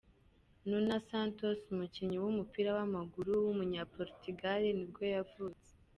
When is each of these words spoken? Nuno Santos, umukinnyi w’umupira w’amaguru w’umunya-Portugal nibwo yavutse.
Nuno 0.67 0.95
Santos, 1.09 1.59
umukinnyi 1.73 2.17
w’umupira 2.19 2.69
w’amaguru 2.77 3.31
w’umunya-Portugal 3.45 4.61
nibwo 4.77 5.03
yavutse. 5.15 5.69